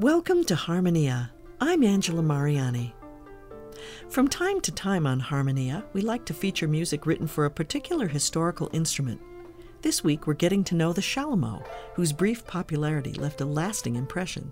Welcome 0.00 0.44
to 0.44 0.54
Harmonia. 0.56 1.30
I'm 1.60 1.84
Angela 1.84 2.22
Mariani. 2.22 2.94
From 4.08 4.28
time 4.28 4.62
to 4.62 4.72
time 4.72 5.06
on 5.06 5.20
Harmonia, 5.20 5.84
we 5.92 6.00
like 6.00 6.24
to 6.24 6.32
feature 6.32 6.66
music 6.66 7.04
written 7.04 7.26
for 7.26 7.44
a 7.44 7.50
particular 7.50 8.08
historical 8.08 8.70
instrument. 8.72 9.20
This 9.82 10.02
week, 10.02 10.26
we're 10.26 10.32
getting 10.32 10.64
to 10.64 10.74
know 10.74 10.94
the 10.94 11.02
chalumeau, 11.02 11.62
whose 11.92 12.14
brief 12.14 12.46
popularity 12.46 13.12
left 13.12 13.42
a 13.42 13.44
lasting 13.44 13.96
impression. 13.96 14.50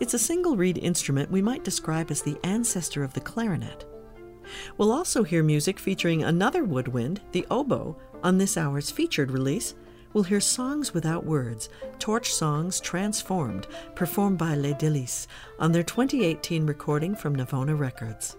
It's 0.00 0.12
a 0.12 0.18
single 0.18 0.54
reed 0.54 0.76
instrument 0.76 1.30
we 1.30 1.40
might 1.40 1.64
describe 1.64 2.10
as 2.10 2.20
the 2.20 2.36
ancestor 2.44 3.02
of 3.02 3.14
the 3.14 3.22
clarinet. 3.22 3.86
We'll 4.76 4.92
also 4.92 5.22
hear 5.22 5.42
music 5.42 5.78
featuring 5.78 6.24
another 6.24 6.62
woodwind, 6.62 7.22
the 7.32 7.46
oboe, 7.50 7.96
on 8.22 8.36
this 8.36 8.58
hour's 8.58 8.90
featured 8.90 9.30
release. 9.30 9.74
We'll 10.12 10.24
hear 10.24 10.40
Songs 10.40 10.92
Without 10.92 11.24
Words, 11.24 11.70
Torch 11.98 12.32
Songs 12.32 12.80
Transformed, 12.80 13.66
performed 13.94 14.36
by 14.36 14.54
Les 14.54 14.74
Délices 14.74 15.26
on 15.58 15.72
their 15.72 15.82
2018 15.82 16.66
recording 16.66 17.14
from 17.14 17.34
Navona 17.34 17.78
Records. 17.78 18.36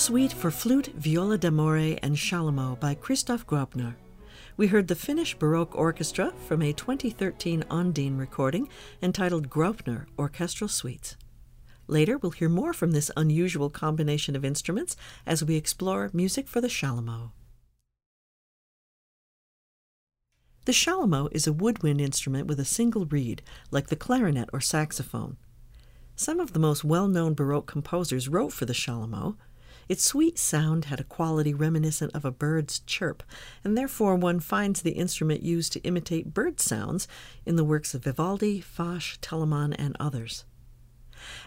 Suite 0.00 0.32
for 0.32 0.50
Flute, 0.50 0.86
Viola 0.96 1.36
d'Amore, 1.36 1.98
and 2.02 2.16
Chalumeau 2.16 2.80
by 2.80 2.94
Christoph 2.94 3.46
Graupner. 3.46 3.96
We 4.56 4.68
heard 4.68 4.88
the 4.88 4.94
Finnish 4.94 5.34
Baroque 5.34 5.76
Orchestra 5.76 6.32
from 6.48 6.62
a 6.62 6.72
2013 6.72 7.64
Ondine 7.70 8.18
recording 8.18 8.70
entitled 9.02 9.50
Graupner 9.50 10.06
Orchestral 10.18 10.68
Suites. 10.68 11.18
Later, 11.86 12.16
we'll 12.16 12.32
hear 12.32 12.48
more 12.48 12.72
from 12.72 12.92
this 12.92 13.10
unusual 13.14 13.68
combination 13.68 14.34
of 14.34 14.42
instruments 14.42 14.96
as 15.26 15.44
we 15.44 15.56
explore 15.56 16.08
music 16.14 16.48
for 16.48 16.62
the 16.62 16.68
Chalumeau. 16.68 17.32
The 20.64 20.72
Chalumeau 20.72 21.28
is 21.30 21.46
a 21.46 21.52
woodwind 21.52 22.00
instrument 22.00 22.46
with 22.46 22.58
a 22.58 22.64
single 22.64 23.04
reed, 23.04 23.42
like 23.70 23.88
the 23.88 23.96
clarinet 23.96 24.48
or 24.50 24.62
saxophone. 24.62 25.36
Some 26.16 26.40
of 26.40 26.54
the 26.54 26.58
most 26.58 26.84
well 26.84 27.06
known 27.06 27.34
Baroque 27.34 27.66
composers 27.66 28.30
wrote 28.30 28.54
for 28.54 28.64
the 28.64 28.72
Chalumeau. 28.72 29.36
Its 29.90 30.04
sweet 30.04 30.38
sound 30.38 30.84
had 30.84 31.00
a 31.00 31.04
quality 31.04 31.52
reminiscent 31.52 32.14
of 32.14 32.24
a 32.24 32.30
bird's 32.30 32.78
chirp, 32.86 33.24
and 33.64 33.76
therefore 33.76 34.14
one 34.14 34.38
finds 34.38 34.82
the 34.82 34.92
instrument 34.92 35.42
used 35.42 35.72
to 35.72 35.80
imitate 35.80 36.32
bird 36.32 36.60
sounds 36.60 37.08
in 37.44 37.56
the 37.56 37.64
works 37.64 37.92
of 37.92 38.04
Vivaldi, 38.04 38.62
Fasch, 38.62 39.18
Telemann, 39.18 39.74
and 39.76 39.96
others. 39.98 40.44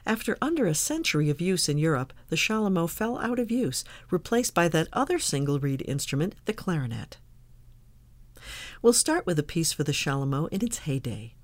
After 0.05 0.37
under 0.41 0.65
a 0.65 0.75
century 0.75 1.29
of 1.29 1.39
use 1.39 1.69
in 1.69 1.77
Europe, 1.77 2.11
the 2.27 2.35
Chalumeau 2.35 2.85
fell 2.85 3.17
out 3.17 3.39
of 3.39 3.49
use, 3.49 3.85
replaced 4.11 4.53
by 4.53 4.67
that 4.67 4.89
other 4.91 5.19
single 5.19 5.61
reed 5.61 5.81
instrument, 5.87 6.35
the 6.43 6.51
clarinet. 6.51 7.19
We'll 8.81 8.91
start 8.91 9.25
with 9.25 9.39
a 9.39 9.43
piece 9.43 9.71
for 9.71 9.85
the 9.85 9.93
Chalumeau 9.93 10.47
in 10.47 10.61
its 10.61 10.79
heyday. 10.79 11.35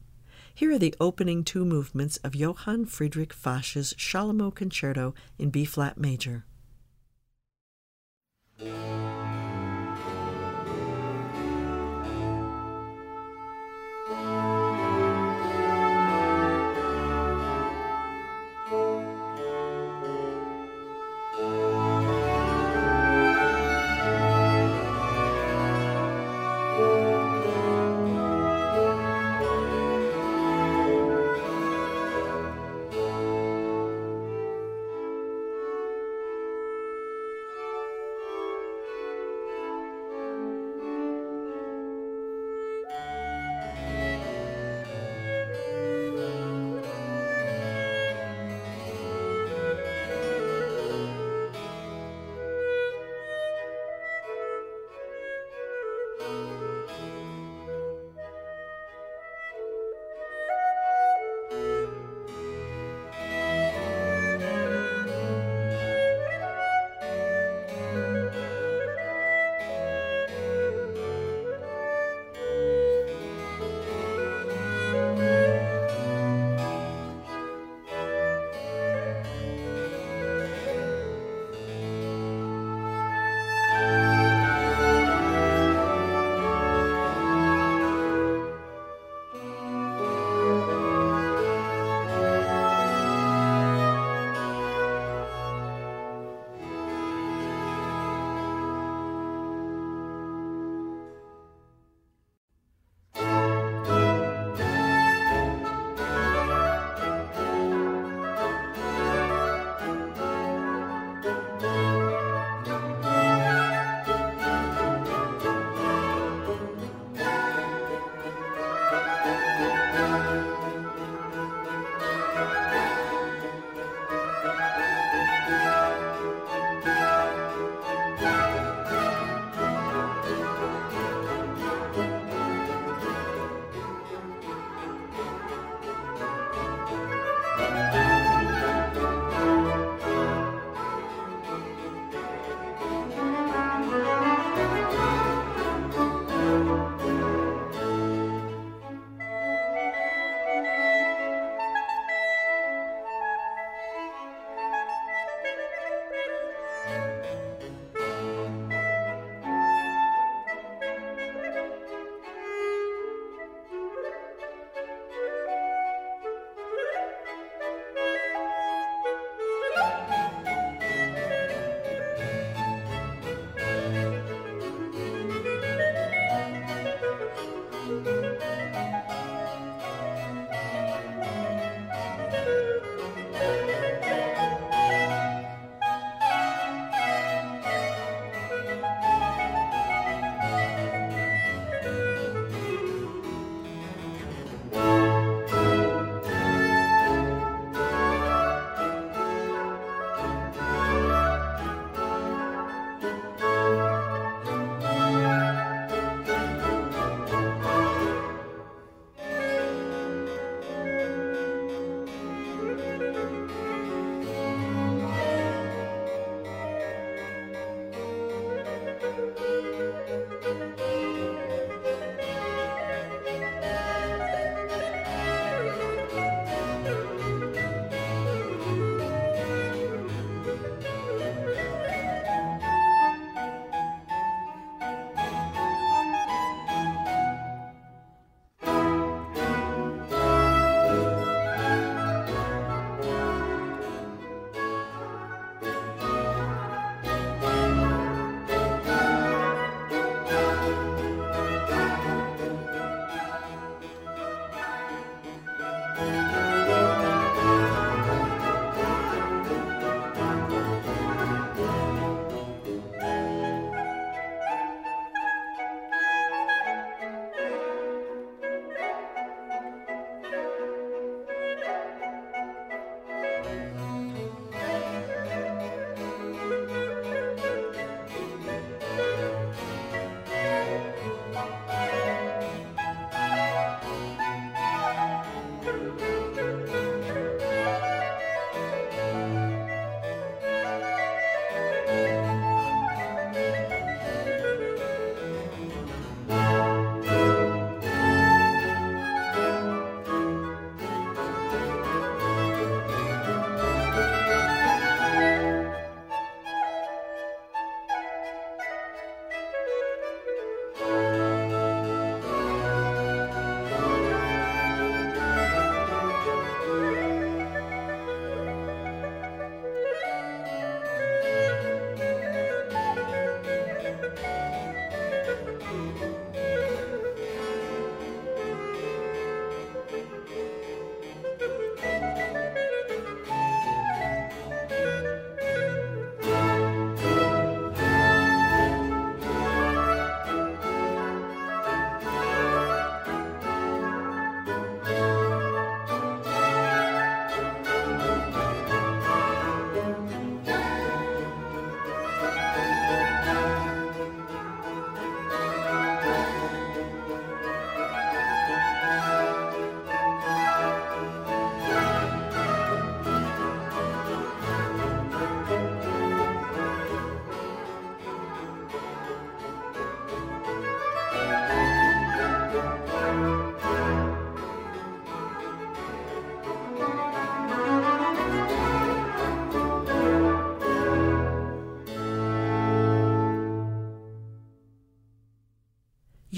Here 0.54 0.74
are 0.74 0.78
the 0.78 0.96
opening 1.00 1.46
two 1.46 1.64
movements 1.64 2.18
of 2.26 2.36
Johann 2.36 2.88
Friedrich 2.88 3.34
Fasch's 3.34 3.94
Chalumeau 3.94 4.54
Concerto 4.54 5.16
in 5.38 5.50
B 5.50 5.64
flat 5.64 5.98
major. 5.98 6.44
Música 8.62 9.19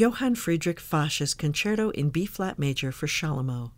Johann 0.01 0.33
Friedrich 0.33 0.79
Fasch's 0.79 1.35
Concerto 1.35 1.91
in 1.91 2.09
B 2.09 2.25
flat 2.25 2.57
major 2.57 2.91
for 2.91 3.05
Chalumeau. 3.05 3.69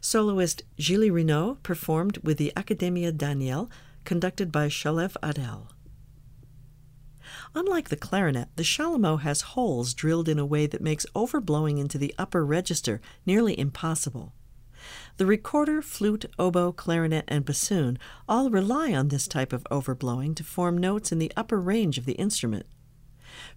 Soloist 0.00 0.64
Gilles 0.76 1.12
Renaud 1.12 1.58
performed 1.62 2.18
with 2.18 2.36
the 2.36 2.52
Accademia 2.56 3.12
Daniel, 3.12 3.70
conducted 4.04 4.50
by 4.50 4.66
Shalev 4.66 5.14
Ad-El. 5.22 5.68
Unlike 7.54 7.90
the 7.90 7.96
clarinet, 7.96 8.48
the 8.56 8.64
chalumeau 8.64 9.20
has 9.20 9.52
holes 9.54 9.94
drilled 9.94 10.28
in 10.28 10.40
a 10.40 10.44
way 10.44 10.66
that 10.66 10.82
makes 10.82 11.06
overblowing 11.14 11.78
into 11.78 11.96
the 11.96 12.12
upper 12.18 12.44
register 12.44 13.00
nearly 13.24 13.56
impossible. 13.56 14.32
The 15.16 15.26
recorder, 15.26 15.80
flute, 15.80 16.24
oboe, 16.40 16.72
clarinet, 16.72 17.26
and 17.28 17.44
bassoon 17.44 18.00
all 18.28 18.50
rely 18.50 18.92
on 18.92 19.10
this 19.10 19.28
type 19.28 19.52
of 19.52 19.62
overblowing 19.70 20.34
to 20.34 20.42
form 20.42 20.76
notes 20.76 21.12
in 21.12 21.20
the 21.20 21.32
upper 21.36 21.60
range 21.60 21.98
of 21.98 22.04
the 22.04 22.14
instrument. 22.14 22.66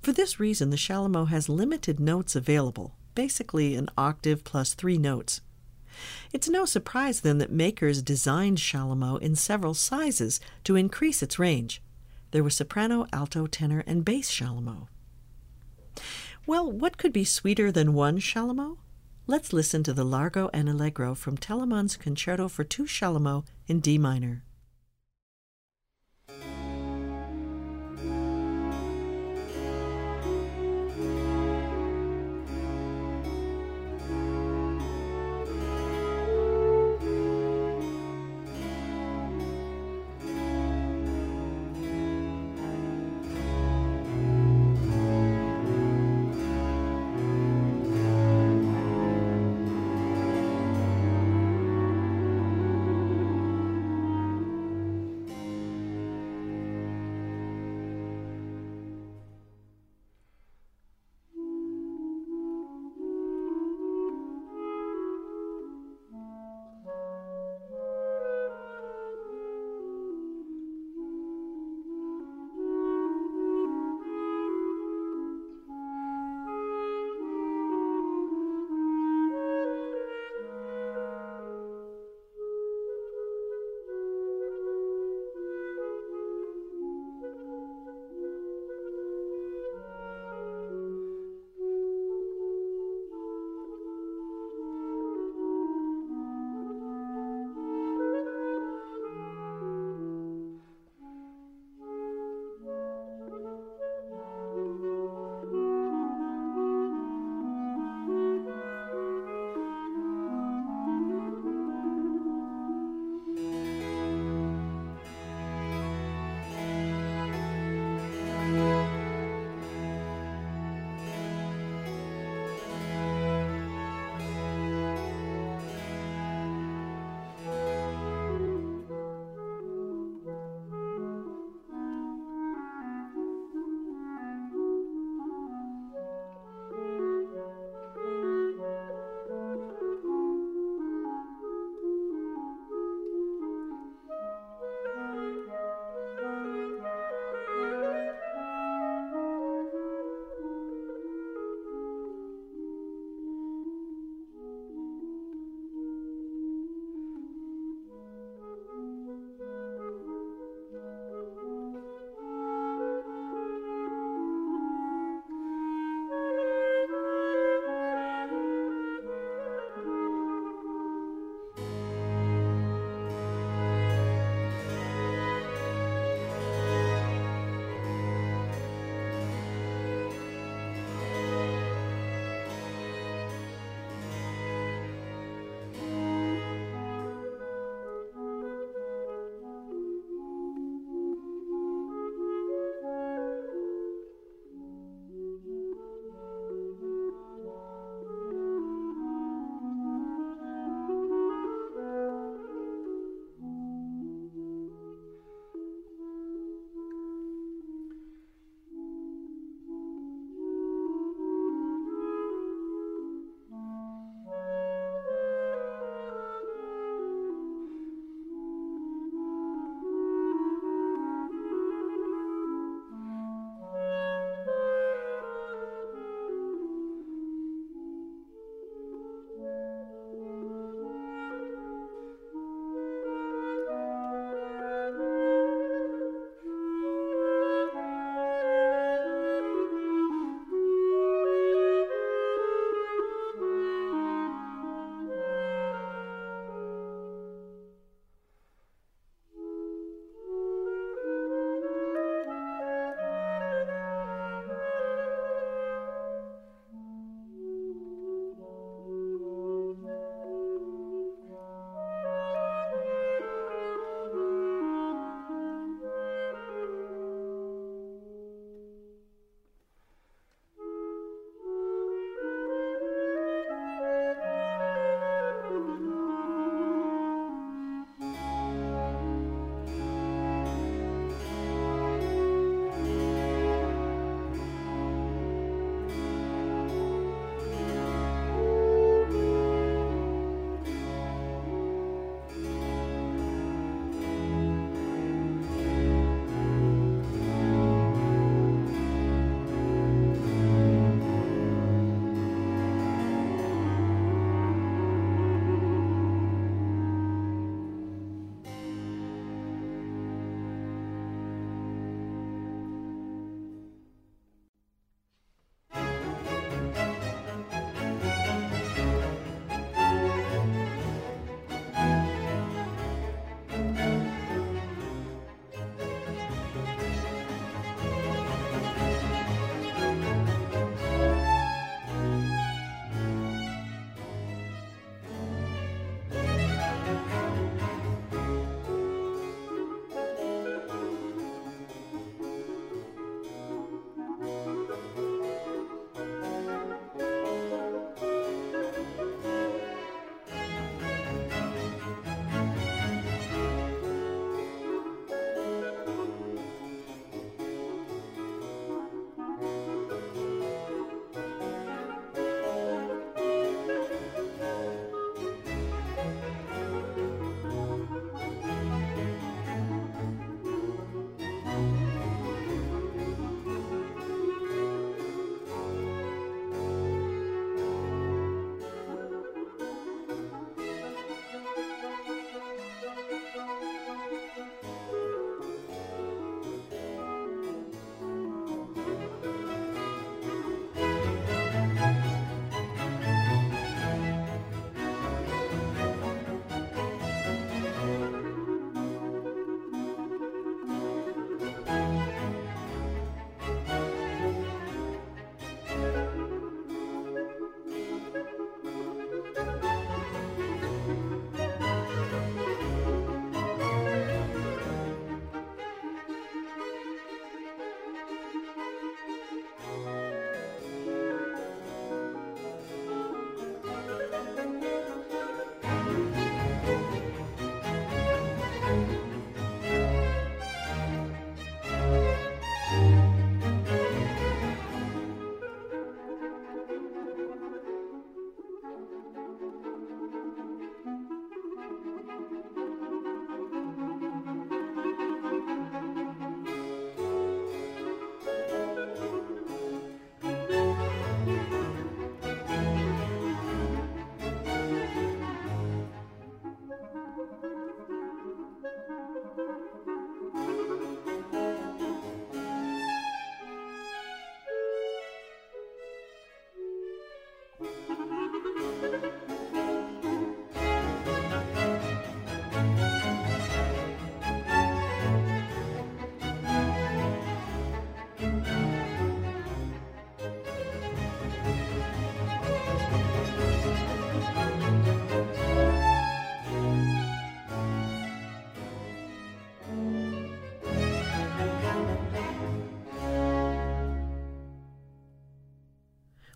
For 0.01 0.11
this 0.11 0.39
reason, 0.39 0.69
the 0.69 0.77
chalumeau 0.77 1.25
has 1.29 1.49
limited 1.49 1.99
notes 1.99 2.35
available, 2.35 2.95
basically 3.13 3.75
an 3.75 3.89
octave 3.97 4.43
plus 4.43 4.73
three 4.73 4.97
notes. 4.97 5.41
It's 6.33 6.49
no 6.49 6.65
surprise 6.65 7.21
then 7.21 7.37
that 7.37 7.51
makers 7.51 8.01
designed 8.01 8.57
chalumeau 8.57 9.17
in 9.21 9.35
several 9.35 9.73
sizes 9.73 10.39
to 10.65 10.75
increase 10.75 11.23
its 11.23 11.39
range. 11.39 11.81
There 12.31 12.43
was 12.43 12.55
soprano, 12.55 13.07
alto, 13.13 13.47
tenor, 13.47 13.83
and 13.87 14.03
bass 14.03 14.29
chalumeau. 14.29 14.87
Well, 16.45 16.71
what 16.71 16.97
could 16.97 17.13
be 17.13 17.23
sweeter 17.23 17.71
than 17.71 17.93
one 17.93 18.19
chalumeau? 18.19 18.77
Let's 19.27 19.53
listen 19.53 19.81
to 19.83 19.93
the 19.93 20.03
Largo 20.03 20.51
and 20.53 20.69
Allegro 20.69 21.15
from 21.15 21.37
Telemann's 21.37 21.97
Concerto 21.97 22.47
for 22.47 22.63
Two 22.63 22.85
Chalumeau 22.85 23.43
in 23.65 23.79
D 23.79 23.97
minor. 23.97 24.43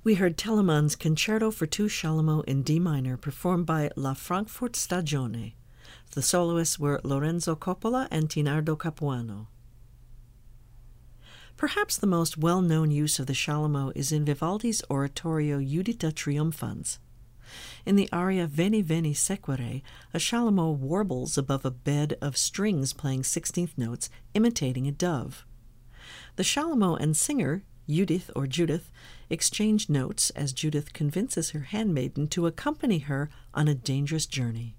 We 0.10 0.16
heard 0.16 0.40
Telemann's 0.40 0.96
Concerto 0.96 1.52
for 1.52 1.68
Two 1.68 1.86
Chalumeau 1.86 2.44
in 2.46 2.64
D 2.64 2.80
minor, 2.80 3.16
performed 3.16 3.68
by 3.68 3.92
La 3.96 4.16
Frankfurt 4.16 4.72
Stagione. 4.72 5.54
The 6.16 6.24
soloists 6.24 6.80
were 6.80 7.00
Lorenzo 7.04 7.56
Coppola 7.56 8.08
and 8.10 8.28
Tindaro 8.28 8.76
Capuano. 8.76 9.50
Perhaps 11.58 11.98
the 11.98 12.08
most 12.08 12.40
well 12.40 12.64
known 12.64 12.90
use 12.90 13.20
of 13.20 13.28
the 13.28 13.36
Chalumeau 13.36 13.92
is 13.96 14.12
in 14.12 14.26
Vivaldi's 14.26 14.82
oratorio 14.90 15.60
Juditha 15.60 16.12
Triumphans. 16.12 16.98
In 17.86 17.96
the 17.96 18.10
aria 18.12 18.48
Veni 18.48 18.82
Veni 18.82 19.14
Sequere, 19.14 19.84
a 20.12 20.18
Chalumeau 20.18 20.76
warbles 20.76 21.38
above 21.38 21.66
a 21.66 21.70
bed 21.70 22.18
of 22.20 22.36
strings 22.36 22.94
playing 22.94 23.26
sixteenth 23.26 23.78
notes, 23.78 24.10
imitating 24.34 24.88
a 24.88 24.92
dove. 24.92 25.46
The 26.36 26.44
Chalumeau 26.44 27.00
and 27.00 27.16
singer, 27.16 27.62
Judith 27.90 28.30
or 28.36 28.46
Judith, 28.46 28.92
exchange 29.30 29.90
notes 29.90 30.30
as 30.32 30.54
Judith 30.54 30.94
convinces 30.94 31.52
her 31.52 31.62
handmaiden 31.62 32.28
to 32.30 32.46
accompany 32.46 33.00
her 33.00 33.30
on 33.54 33.68
a 33.68 33.74
dangerous 33.74 34.28
journey. 34.28 34.76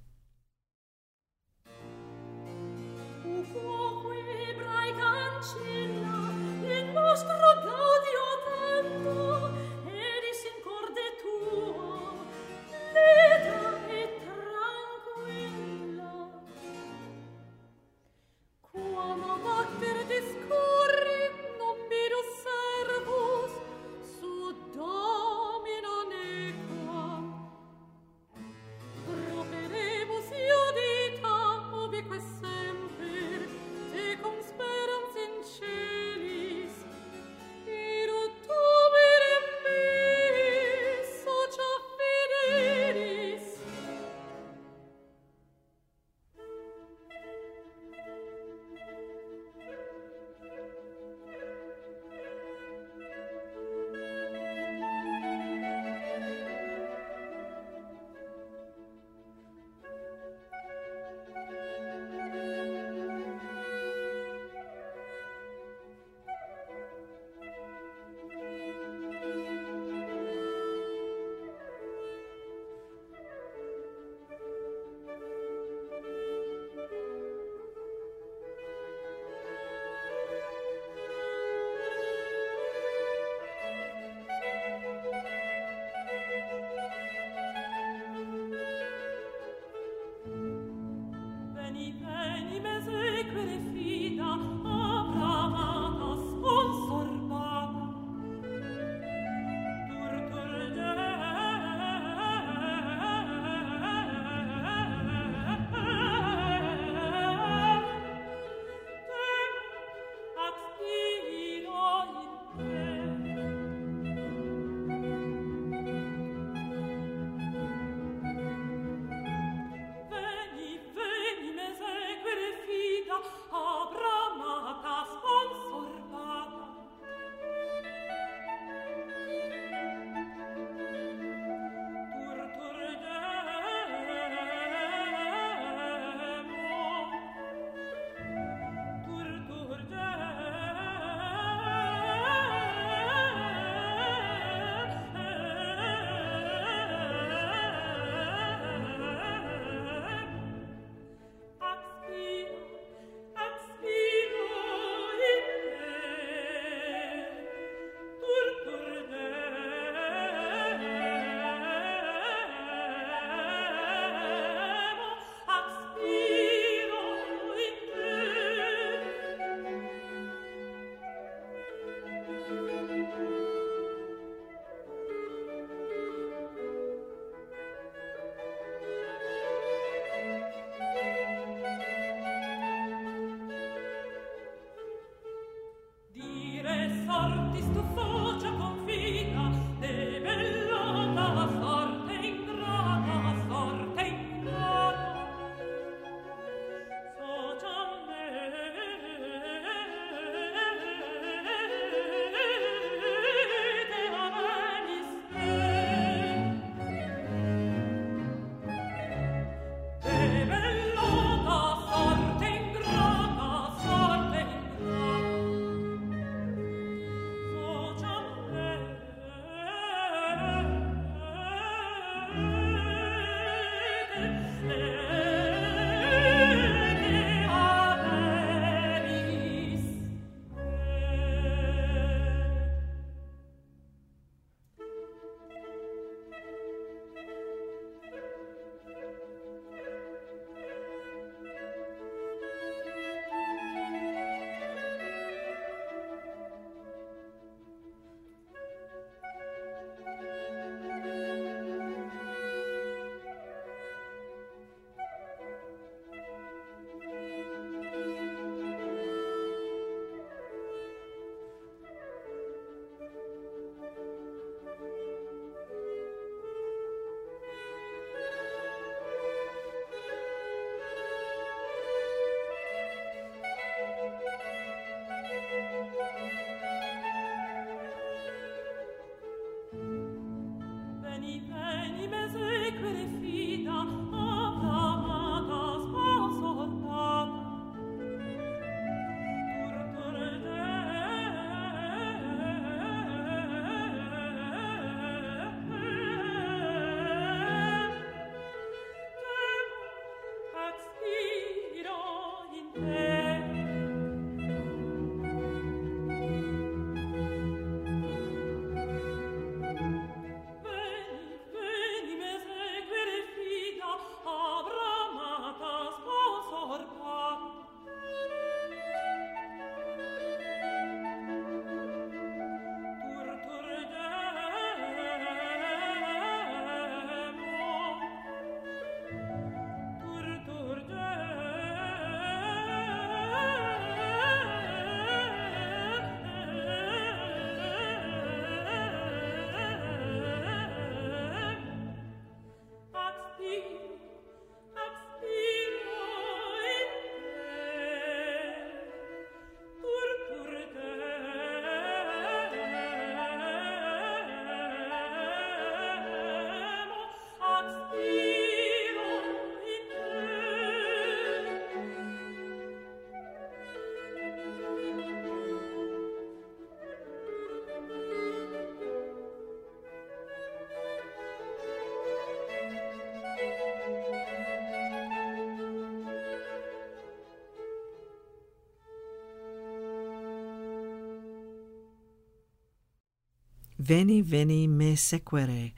Veni 383.91 384.21
Veni 384.21 384.69
Me 384.69 384.95
Sequere, 384.95 385.73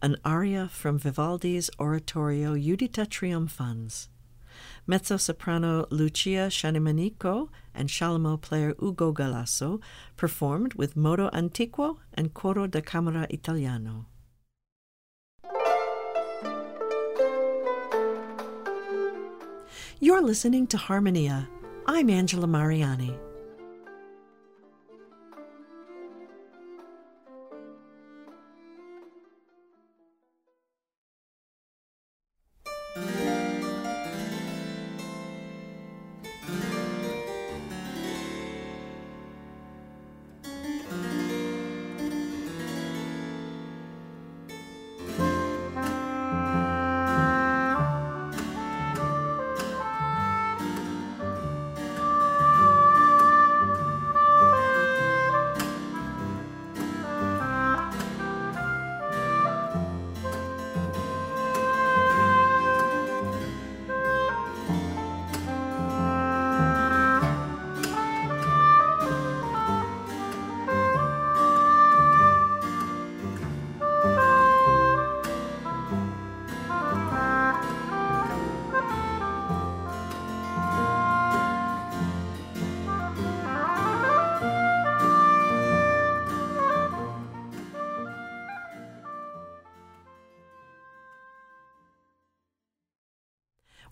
an 0.00 0.16
aria 0.24 0.68
from 0.68 0.96
Vivaldi's 0.96 1.68
oratorio 1.80 2.54
Juditha 2.54 3.04
Triumphans. 3.04 4.08
Mezzo 4.86 5.16
soprano 5.16 5.84
Lucia 5.90 6.50
Sciannimanico 6.50 7.48
and 7.74 7.88
chalumeau 7.88 8.40
player 8.40 8.76
Ugo 8.80 9.12
Galasso 9.12 9.80
performed 10.16 10.74
with 10.74 10.96
Modo 10.96 11.30
Antiquo 11.30 11.96
and 12.14 12.32
Coro 12.32 12.68
da 12.68 12.80
Camera 12.80 13.26
Italiano. 13.28 14.06
You're 19.98 20.22
listening 20.22 20.68
to 20.68 20.76
Harmonia. 20.76 21.48
I'm 21.88 22.08
Angela 22.08 22.46
Mariani. 22.46 23.18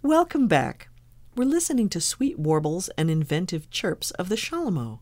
Welcome 0.07 0.47
back. 0.47 0.89
We're 1.35 1.47
listening 1.47 1.89
to 1.89 2.01
sweet 2.01 2.39
warbles 2.39 2.89
and 2.91 3.11
inventive 3.11 3.71
chirps 3.71 4.13
of 4.13 4.29
the 4.29 4.37
Chalumeau. 4.37 5.01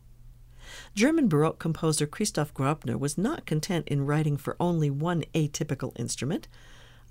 German 0.95 1.27
Baroque 1.27 1.59
composer 1.59 2.07
Christoph 2.07 2.55
Graupner 2.55 2.97
was 2.97 3.15
not 3.15 3.45
content 3.45 3.87
in 3.87 4.07
writing 4.07 4.35
for 4.35 4.57
only 4.59 4.89
one 4.89 5.23
atypical 5.35 5.91
instrument. 5.99 6.47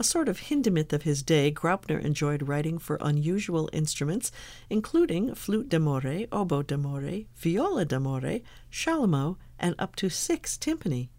A 0.00 0.02
sort 0.02 0.28
of 0.28 0.40
Hindemith 0.40 0.92
of 0.92 1.02
his 1.02 1.22
day, 1.22 1.52
Graupner 1.52 2.04
enjoyed 2.04 2.48
writing 2.48 2.78
for 2.78 2.98
unusual 3.00 3.70
instruments, 3.72 4.33
including 4.68 5.33
flute 5.37 5.68
d'amore, 5.68 6.26
oboe 6.33 6.64
d'amore, 6.64 7.26
viola 7.37 7.85
d'amore, 7.85 8.40
chalumeau, 8.72 9.37
and 9.57 9.76
up 9.78 9.94
to 9.94 10.09
six 10.09 10.59
timpani. 10.59 11.11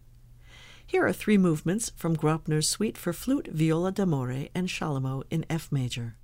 Here 0.86 1.06
are 1.06 1.14
three 1.14 1.38
movements 1.38 1.90
from 1.96 2.18
Graupner's 2.18 2.68
suite 2.68 2.98
for 2.98 3.14
flute, 3.14 3.48
viola 3.50 3.92
d'amore, 3.92 4.50
and 4.54 4.68
chalumeau 4.68 5.22
in 5.30 5.46
F 5.48 5.72
major. 5.72 6.16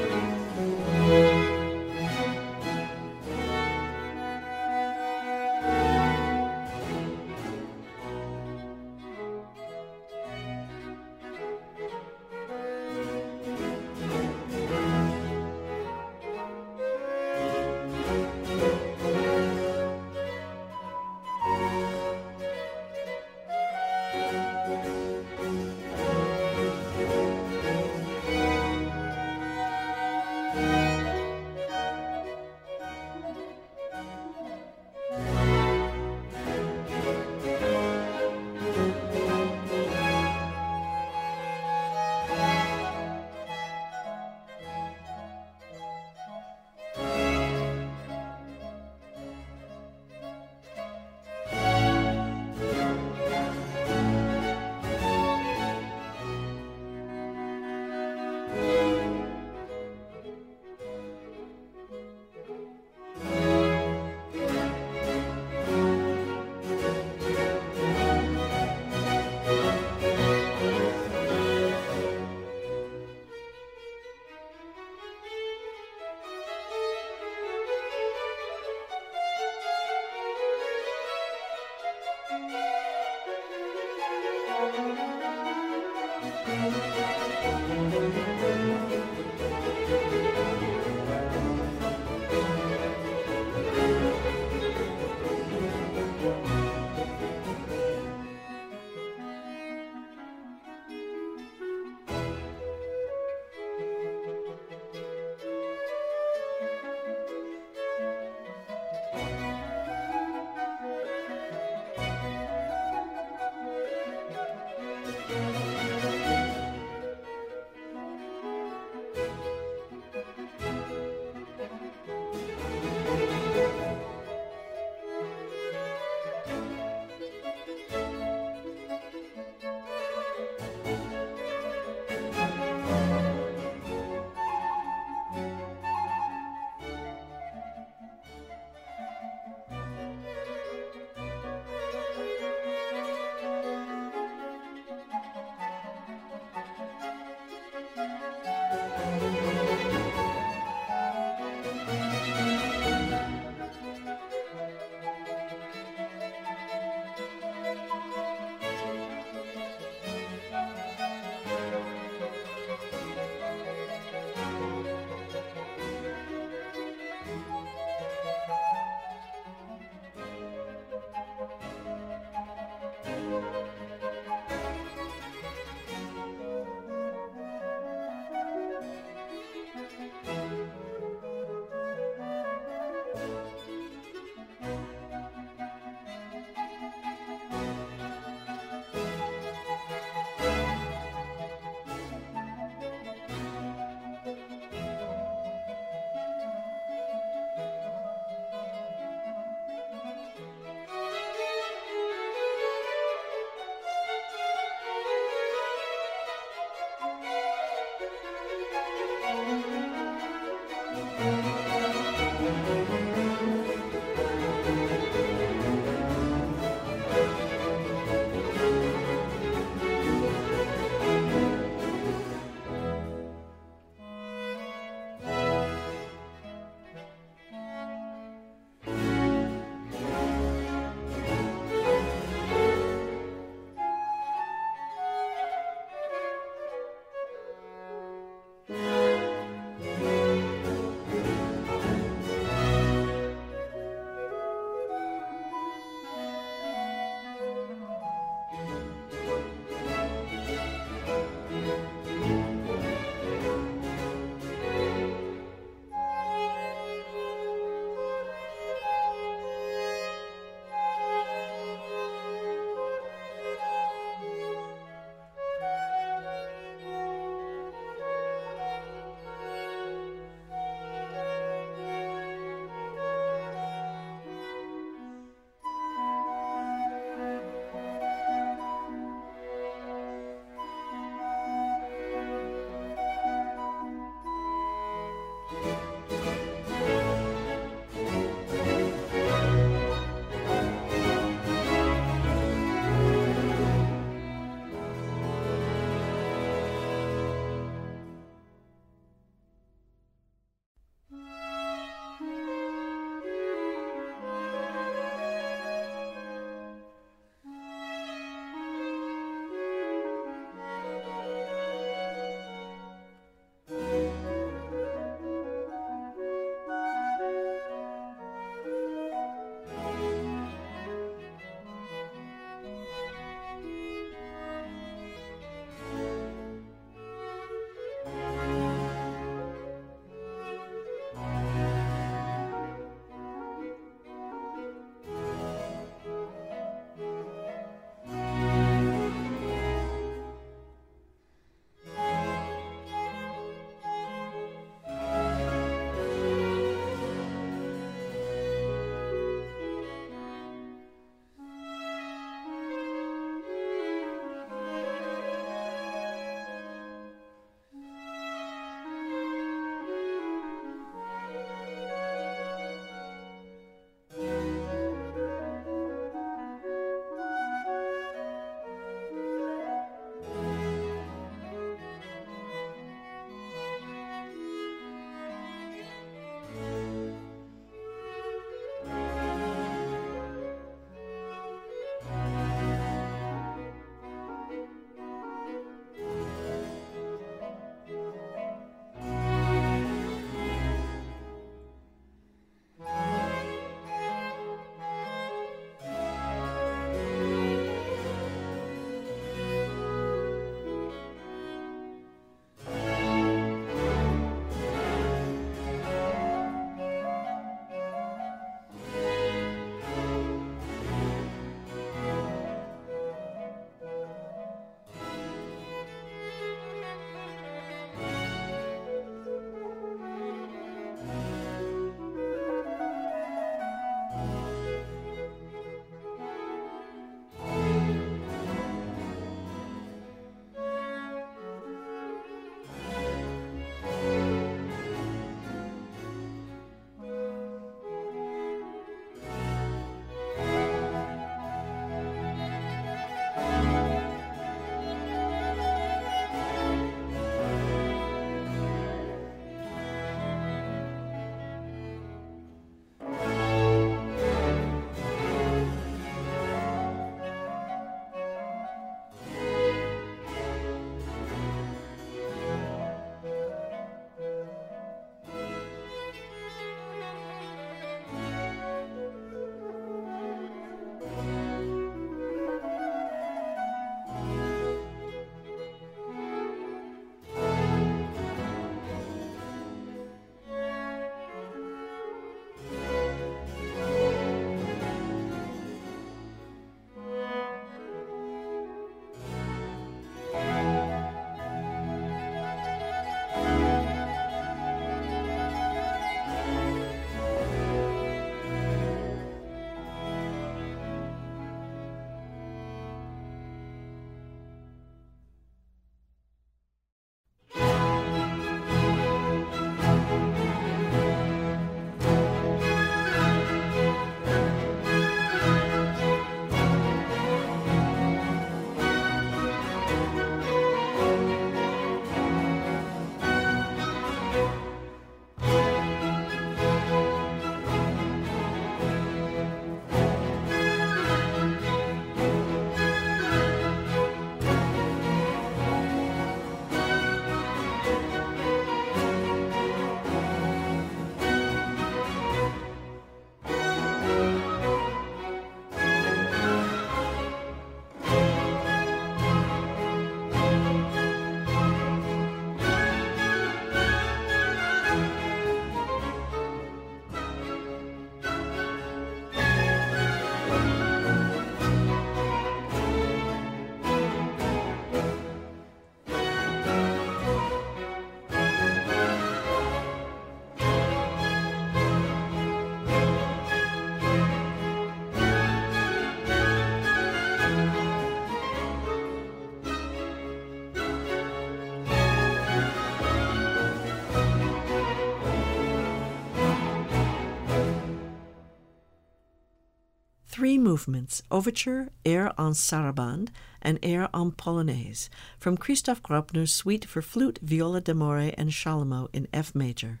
Three 590.40 590.56
movements 590.56 591.22
Overture, 591.30 591.90
Air 592.06 592.32
en 592.38 592.52
Sarabande, 592.52 593.28
and 593.60 593.78
Air 593.82 594.08
en 594.14 594.30
Polonaise 594.30 595.10
from 595.38 595.58
Christoph 595.58 596.02
Graupner's 596.02 596.50
Suite 596.50 596.86
for 596.86 597.02
Flute, 597.02 597.38
Viola 597.42 597.82
d'Amore, 597.82 598.32
and 598.38 598.48
Chalumeau 598.48 599.08
in 599.12 599.28
F 599.34 599.54
major. 599.54 600.00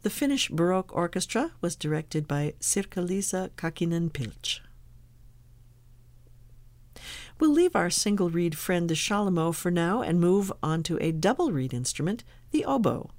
The 0.00 0.08
Finnish 0.08 0.48
Baroque 0.48 0.90
Orchestra 0.96 1.52
was 1.60 1.76
directed 1.76 2.26
by 2.26 2.54
Sirkka-Liisa 2.60 3.50
Kaakinen-Pilch. 3.58 4.62
We'll 7.38 7.52
leave 7.52 7.76
our 7.76 7.90
single 7.90 8.30
reed 8.30 8.56
friend 8.56 8.88
the 8.88 8.94
Chalumeau 8.94 9.54
for 9.54 9.70
now 9.70 10.00
and 10.00 10.18
move 10.18 10.50
on 10.62 10.82
to 10.84 10.96
a 10.98 11.12
double 11.12 11.52
reed 11.52 11.74
instrument, 11.74 12.24
the 12.52 12.64
oboe. 12.64 13.10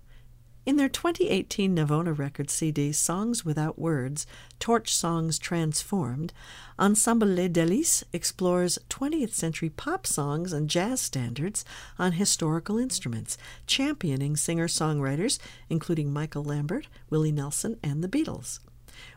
In 0.68 0.76
their 0.76 0.90
2018 0.90 1.74
Navona 1.78 2.12
Records 2.12 2.52
CD, 2.52 2.92
Songs 2.92 3.46
Without 3.46 3.80
Words 3.80 4.28
Torch 4.60 4.94
Songs 4.94 5.40
Transformed, 5.40 6.34
Ensemble 6.78 7.26
Les 7.26 7.48
Délices 7.48 8.04
explores 8.12 8.78
20th 8.90 9.32
century 9.32 9.70
pop 9.70 10.06
songs 10.06 10.52
and 10.52 10.70
jazz 10.70 11.00
standards 11.00 11.64
on 11.98 12.12
historical 12.12 12.78
instruments, 12.78 13.38
championing 13.66 14.36
singer 14.36 14.68
songwriters 14.68 15.40
including 15.70 16.12
Michel 16.12 16.44
Lambert, 16.44 16.90
Willie 17.10 17.32
Nelson, 17.32 17.80
and 17.82 18.04
the 18.04 18.10
Beatles. 18.10 18.60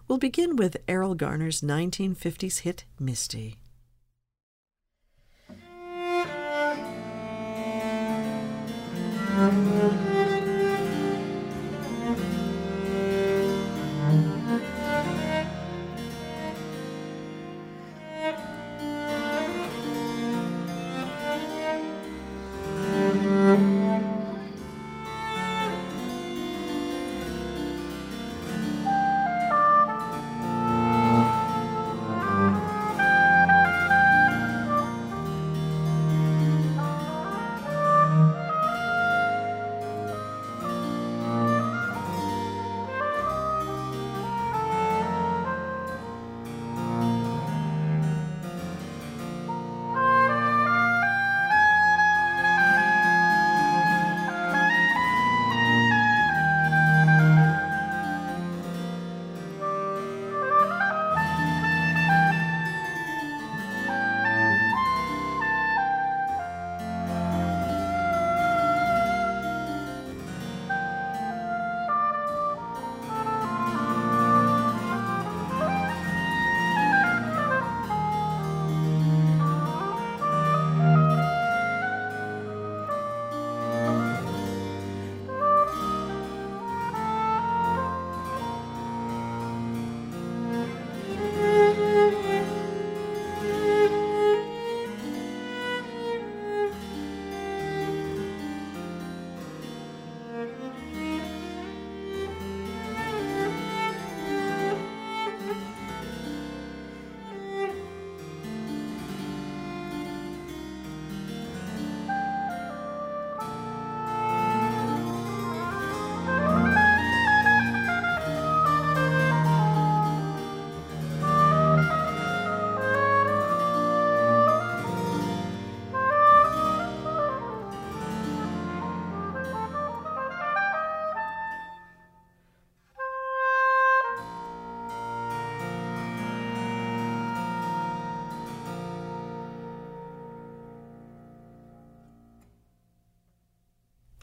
We'll 0.06 0.18
begin 0.18 0.54
with 0.54 0.76
Erroll 0.86 1.16
Garner's 1.16 1.62
1950s 1.62 2.60
hit 2.60 2.84
Misty. 3.00 3.56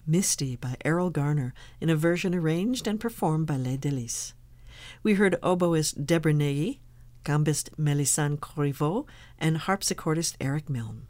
Misty 0.07 0.55
by 0.55 0.77
Erroll 0.85 1.11
Garner 1.11 1.53
in 1.81 1.89
a 1.89 1.95
version 1.95 2.33
arranged 2.33 2.87
and 2.87 2.99
performed 2.99 3.45
by 3.45 3.57
Les 3.57 3.77
Délices. 3.77 4.33
We 5.03 5.15
heard 5.15 5.37
oboist 5.43 6.05
Deborah 6.05 6.33
Nagy, 6.33 6.79
gambist 7.25 7.77
Mélisande 7.77 8.39
Corriveau, 8.39 9.05
and 9.37 9.57
harpsichordist 9.57 10.35
Eric 10.39 10.69
Milnes. 10.69 11.07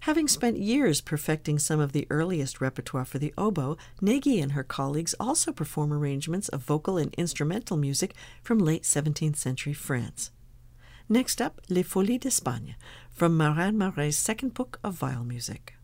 Having 0.00 0.28
spent 0.28 0.58
years 0.58 1.00
perfecting 1.00 1.58
some 1.58 1.80
of 1.80 1.92
the 1.92 2.06
earliest 2.10 2.60
repertoire 2.60 3.04
for 3.04 3.18
the 3.18 3.32
oboe, 3.38 3.76
Nagy 4.00 4.40
and 4.40 4.52
her 4.52 4.62
colleagues 4.62 5.14
also 5.18 5.52
perform 5.52 5.92
arrangements 5.92 6.48
of 6.48 6.62
vocal 6.62 6.98
and 6.98 7.14
instrumental 7.14 7.76
music 7.76 8.14
from 8.42 8.58
late 8.58 8.82
17th 8.82 9.36
century 9.36 9.72
France. 9.72 10.30
Next 11.08 11.40
up, 11.40 11.60
Les 11.68 11.82
Folies 11.82 12.18
d'Espagne, 12.18 12.74
from 13.12 13.36
Marin 13.36 13.78
Marais' 13.78 14.18
second 14.18 14.54
book 14.54 14.78
of 14.82 14.94
viol 14.94 15.24
music. 15.24 15.75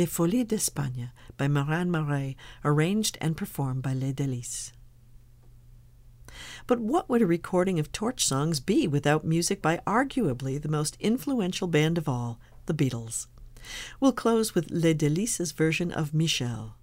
Les 0.00 0.06
Folies 0.06 0.44
d'Espagne 0.44 1.10
by 1.36 1.46
Marin 1.46 1.90
Marais, 1.90 2.34
arranged 2.64 3.18
and 3.20 3.36
performed 3.36 3.82
by 3.82 3.92
Les 3.92 4.14
Délices. 4.14 4.72
But 6.66 6.80
what 6.80 7.10
would 7.10 7.20
a 7.20 7.26
recording 7.26 7.78
of 7.78 7.92
torch 7.92 8.24
songs 8.24 8.60
be 8.60 8.88
without 8.88 9.26
music 9.26 9.60
by 9.60 9.82
arguably 9.86 10.58
the 10.58 10.70
most 10.70 10.96
influential 11.00 11.68
band 11.68 11.98
of 11.98 12.08
all, 12.08 12.40
the 12.64 12.72
Beatles? 12.72 13.26
We'll 14.00 14.12
close 14.12 14.54
with 14.54 14.70
Les 14.70 14.94
Délices' 14.94 15.52
version 15.52 15.92
of 15.92 16.14
Michelle. 16.14 16.76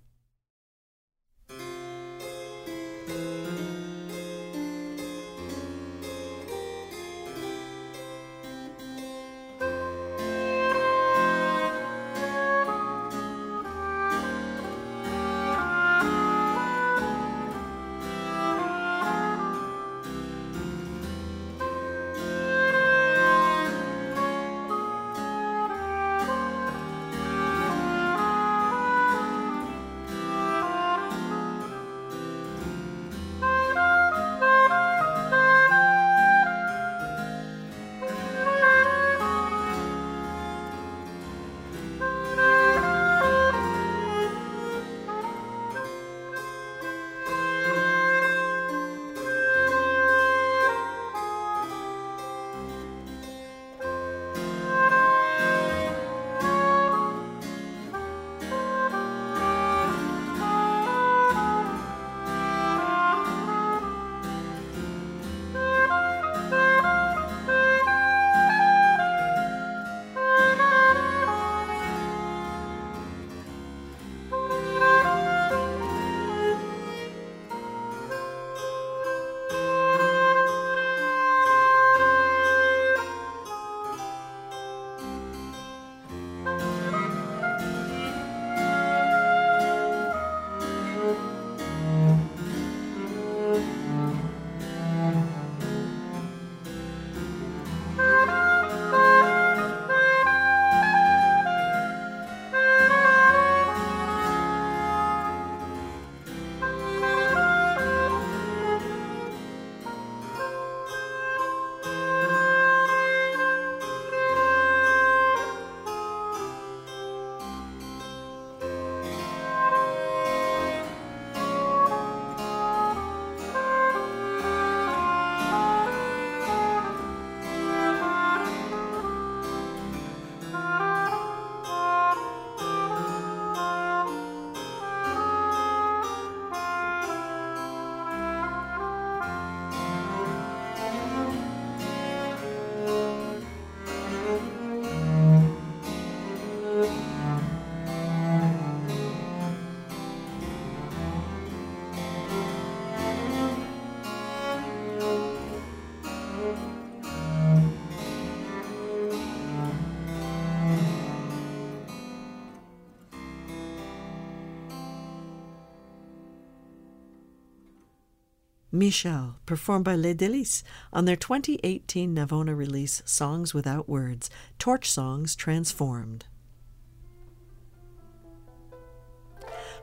Michelle, 168.78 169.38
performed 169.47 169.86
by 169.86 169.95
Les 169.95 170.13
Délices 170.13 170.61
on 170.93 171.05
their 171.05 171.15
2018 171.15 172.15
Navona 172.15 172.55
release 172.55 173.01
Songs 173.05 173.51
Without 173.53 173.89
Words, 173.89 174.30
Torch 174.59 174.89
Songs 174.89 175.36
Transformed. 175.36 176.25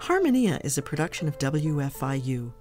Harmonia 0.01 0.61
is 0.63 0.79
a 0.79 0.83
production 0.83 1.27
of 1.27 1.39
WFIU. 1.39 2.53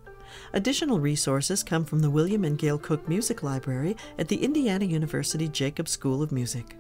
Additional 0.54 1.00
resources 1.00 1.62
come 1.62 1.86
from 1.86 2.00
the 2.00 2.10
William 2.10 2.44
and 2.44 2.58
Gail 2.58 2.80
Cook 2.80 3.08
Music 3.08 3.44
Library 3.44 3.96
at 4.18 4.28
the 4.28 4.44
Indiana 4.44 4.86
University 4.86 5.48
Jacobs 5.48 5.92
School 5.92 6.24
of 6.24 6.32
Music. 6.32 6.76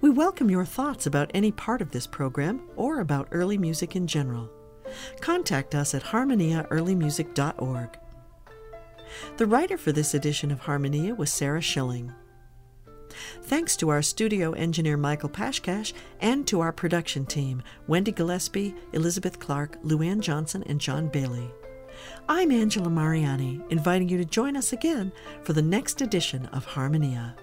We 0.00 0.10
welcome 0.10 0.50
your 0.50 0.64
thoughts 0.64 1.06
about 1.06 1.30
any 1.34 1.52
part 1.52 1.80
of 1.80 1.92
this 1.92 2.08
program 2.08 2.62
or 2.74 2.98
about 2.98 3.28
early 3.30 3.58
music 3.58 3.94
in 3.94 4.08
general. 4.08 4.50
Contact 5.20 5.76
us 5.76 5.94
at 5.94 6.02
harmoniaearlymusic.org. 6.02 7.98
The 9.36 9.46
writer 9.46 9.76
for 9.76 9.92
this 9.92 10.14
edition 10.14 10.50
of 10.50 10.60
Harmonia 10.60 11.14
was 11.14 11.32
Sarah 11.32 11.60
Schilling. 11.60 12.12
Thanks 13.42 13.76
to 13.76 13.88
our 13.88 14.02
studio 14.02 14.52
engineer 14.52 14.96
Michael 14.96 15.28
Pashkash 15.28 15.92
and 16.20 16.46
to 16.46 16.60
our 16.60 16.72
production 16.72 17.26
team 17.26 17.62
Wendy 17.86 18.12
Gillespie, 18.12 18.74
Elizabeth 18.92 19.38
Clark, 19.38 19.82
Luann 19.82 20.20
Johnson, 20.20 20.62
and 20.66 20.80
John 20.80 21.08
Bailey. 21.08 21.50
I'm 22.28 22.50
Angela 22.50 22.88
Mariani, 22.88 23.60
inviting 23.70 24.08
you 24.08 24.18
to 24.18 24.24
join 24.24 24.56
us 24.56 24.72
again 24.72 25.12
for 25.42 25.52
the 25.52 25.62
next 25.62 26.00
edition 26.00 26.46
of 26.46 26.64
Harmonia. 26.64 27.34